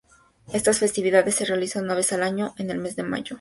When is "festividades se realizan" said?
0.79-1.83